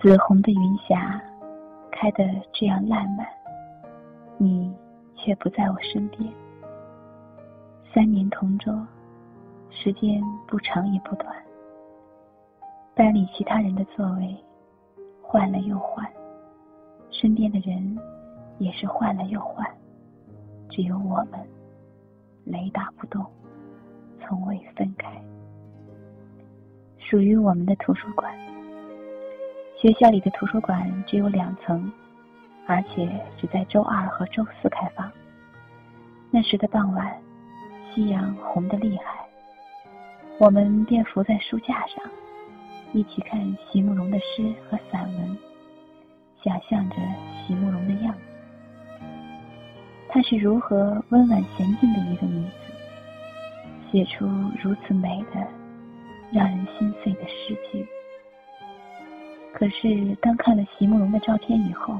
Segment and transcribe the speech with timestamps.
[0.00, 1.22] 紫红的云霞
[1.92, 3.26] 开得这样烂漫，
[4.38, 4.74] 你
[5.14, 6.26] 却不在我身边。
[7.92, 8.74] 三年同桌，
[9.68, 11.30] 时间不长也不短。
[12.94, 14.34] 班里其他人的座位
[15.20, 16.10] 换了又换，
[17.10, 17.98] 身边的人
[18.56, 19.70] 也是换了又换，
[20.70, 21.46] 只有我们
[22.44, 23.22] 雷打不动，
[24.18, 25.22] 从未分开。
[26.96, 28.49] 属于我们的图书馆。
[29.80, 31.90] 学校里的图书馆只有两层，
[32.66, 35.10] 而且只在周二和周四开放。
[36.30, 37.16] 那时的傍晚，
[37.94, 39.26] 夕阳红得厉害，
[40.38, 42.04] 我们便伏在书架上，
[42.92, 43.40] 一起看
[43.72, 45.38] 席慕容的诗和散文，
[46.44, 46.96] 想象着
[47.46, 48.20] 席慕容的样子。
[50.10, 54.26] 她是如何温婉娴静的一个女子，写出
[54.62, 55.40] 如此美的、
[56.30, 57.86] 让人心碎的诗句。
[59.60, 61.94] 可是，当看了席慕容的照片以后，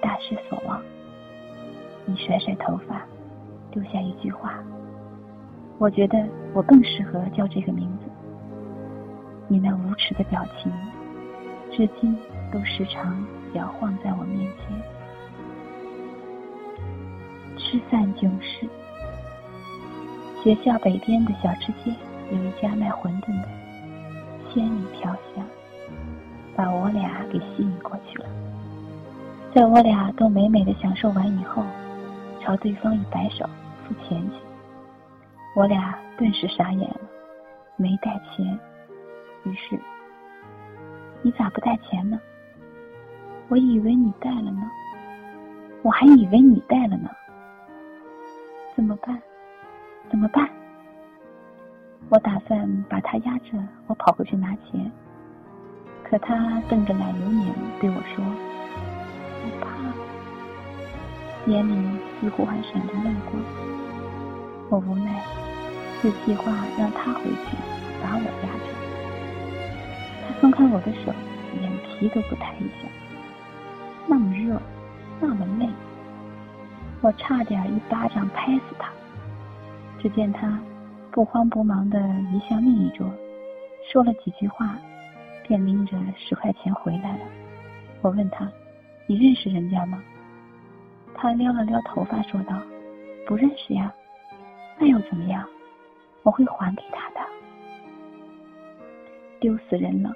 [0.00, 0.80] 大失所望。
[2.06, 3.04] 你甩甩头发，
[3.72, 4.62] 留下一句话
[5.78, 8.04] ：“我觉得我更适合叫这个名字。”
[9.50, 10.70] 你那无耻的表情，
[11.72, 12.16] 至今
[12.52, 14.80] 都时常摇晃在我面前。
[17.56, 18.68] 吃饭囧事。
[20.44, 21.92] 学校北边的小吃街
[22.30, 23.48] 有一家卖馄饨的，
[24.48, 25.44] 千里飘香。
[26.58, 28.26] 把我俩给吸引过去了，
[29.54, 31.62] 在我俩都美美的享受完以后，
[32.40, 33.48] 朝对方一摆手
[33.86, 34.36] 付钱去，
[35.54, 37.00] 我俩顿时傻眼了，
[37.76, 38.58] 没带钱。
[39.44, 39.78] 于是，
[41.22, 42.20] 你咋不带钱呢？
[43.46, 44.68] 我以为你带了呢，
[45.82, 47.08] 我还以为你带了呢。
[48.74, 49.16] 怎么办？
[50.10, 50.50] 怎么办？
[52.08, 53.52] 我打算把他压着，
[53.86, 54.90] 我跑回去拿钱。
[56.10, 58.24] 可他瞪着奶油脸对我说
[59.44, 59.66] ：“我怕。”
[61.50, 61.72] 眼里
[62.18, 63.42] 似乎还闪着泪光。
[64.70, 65.22] 我无奈，
[66.02, 67.56] 就计划让他回去
[68.02, 68.66] 把我压着。
[70.26, 71.12] 他松开我的手，
[71.60, 72.88] 眼皮都不抬一下。
[74.06, 74.60] 那么热，
[75.20, 75.68] 那么累，
[77.02, 78.90] 我差点一巴掌拍死他。
[80.00, 80.58] 只见他
[81.10, 81.98] 不慌不忙地
[82.32, 83.06] 移向另一桌，
[83.92, 84.78] 说了几句话。
[85.48, 87.24] 便拎着十块钱回来了。
[88.02, 88.48] 我问他
[89.08, 90.00] ：“你认识人家吗？”
[91.16, 92.56] 他撩了撩头发，说道
[93.26, 93.92] ：“不认识呀。”
[94.78, 95.44] 那又怎么样？
[96.22, 97.26] 我会还给他的。
[99.40, 100.12] 丢死人了！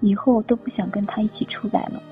[0.00, 2.02] 以后都不想跟他一起出来了。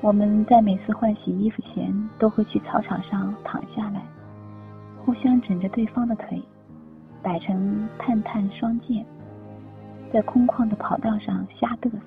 [0.00, 4.00] 我们在每次换洗衣服前，都会去操场上躺下来，
[5.04, 6.40] 互相枕着对方的腿，
[7.22, 9.04] 摆成探探双剑。
[10.12, 11.98] 在空旷的跑道上瞎嘚瑟，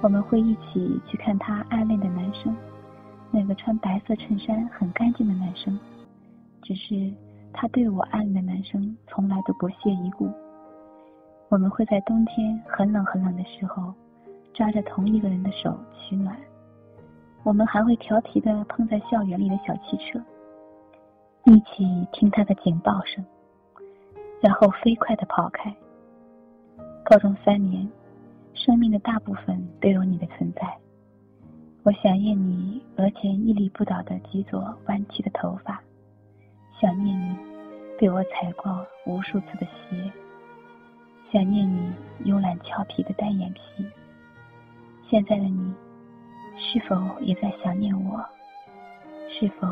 [0.00, 2.54] 我们会一起去看他暗恋的男生，
[3.30, 5.78] 那个穿白色衬衫很干净的男生。
[6.62, 7.12] 只是
[7.52, 10.30] 他对我暗恋的男生从来都不屑一顾。
[11.48, 13.92] 我们会在冬天很冷很冷的时候，
[14.52, 16.36] 抓着同一个人的手取暖。
[17.42, 20.18] 我们还会调皮的碰在校园里的小汽车，
[21.44, 23.24] 一起听他的警报声，
[24.40, 25.74] 然后飞快的跑开。
[27.04, 27.86] 高中三年，
[28.54, 30.74] 生命的大部分都有你的存在。
[31.82, 35.82] 我想念你额前屹立不倒的几撮弯曲的头发，
[36.80, 37.36] 想念你
[37.98, 40.10] 被我踩过无数次的鞋，
[41.30, 41.92] 想念你
[42.24, 43.60] 慵懒俏皮的单眼皮。
[45.10, 45.74] 现在的你，
[46.56, 48.24] 是否也在想念我？
[49.28, 49.68] 是否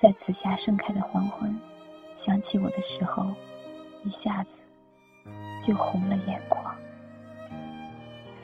[0.00, 1.54] 在紫霞盛开的黄昏，
[2.24, 3.26] 想起我的时候，
[4.04, 4.48] 一下子？
[5.66, 6.74] 就红了眼眶。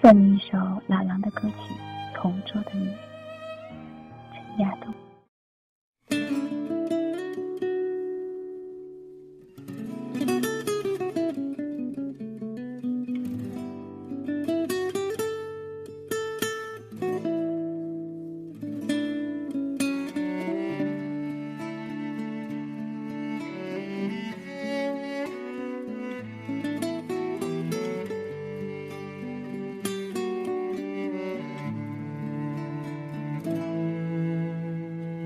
[0.01, 0.57] 送你一首
[0.87, 1.75] 老狼的歌曲
[2.15, 2.87] 《同桌的你》，
[4.33, 4.95] 陈亚东。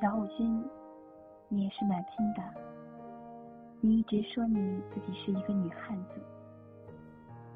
[0.00, 0.64] 小五君，
[1.48, 2.42] 你也是蛮拼的。
[3.80, 6.20] 你一直说你自己是一个女汉子，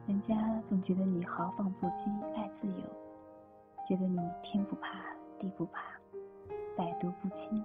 [0.08, 2.82] 人家总觉得你豪放不羁、爱自由，
[3.88, 4.98] 觉得你天不怕
[5.38, 5.82] 地不怕，
[6.76, 7.64] 百毒不侵。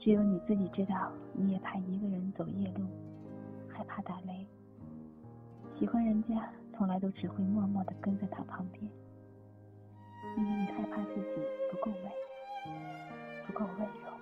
[0.00, 2.84] 只有你自己知道，你也怕一个人走夜路，
[3.68, 4.44] 害怕打雷。
[5.78, 8.90] 喜欢人家，从来都只会默默地跟在他旁边，
[10.36, 11.40] 因为你害怕自己
[11.70, 12.10] 不够美。
[13.56, 14.12] 不够温柔，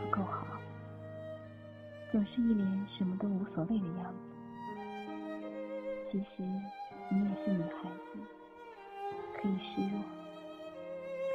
[0.00, 0.44] 不够好，
[2.10, 4.18] 总是一脸什么都无所谓的样子。
[6.10, 6.42] 其实
[7.08, 8.18] 你也是女孩子，
[9.36, 10.02] 可以示弱，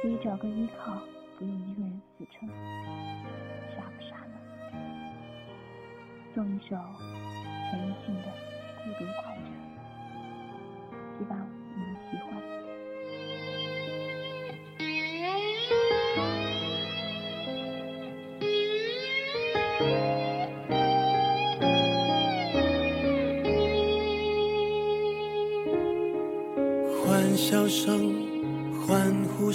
[0.02, 1.00] 可以找个依靠，
[1.38, 2.46] 不用一个人死撑。
[3.74, 4.36] 傻不傻呢？
[6.34, 6.76] 送一首
[7.70, 8.28] 陈奕迅的
[8.84, 9.40] 《孤独快车》，
[11.18, 11.32] 希望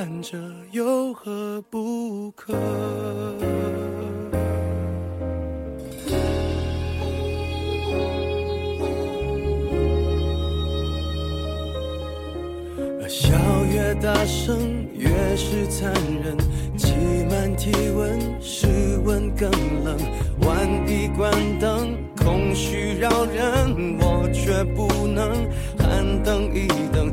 [0.00, 0.38] 独患者
[0.72, 2.54] 有何不可？
[13.06, 13.36] 笑
[13.70, 16.34] 越大声，越是残忍。
[16.78, 16.94] 挤
[17.28, 18.66] 满体温，室
[19.04, 19.50] 温更
[19.84, 19.98] 冷。
[20.46, 25.46] 万一关灯，空虚扰人，我却不能
[25.78, 27.12] 喊等一等。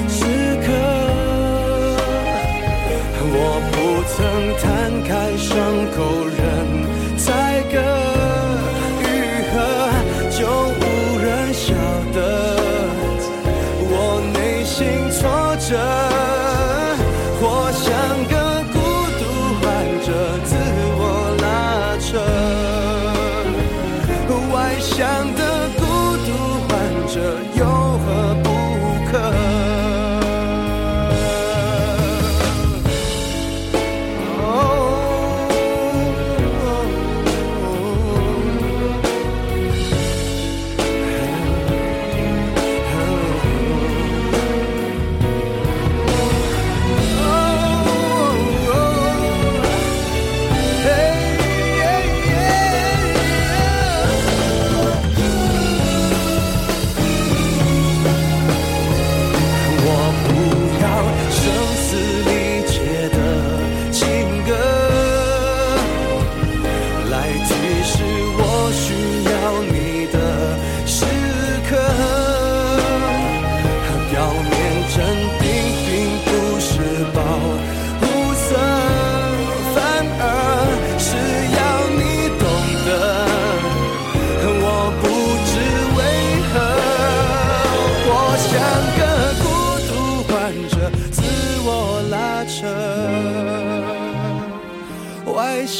[27.13, 27.80] 独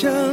[0.02, 0.31] special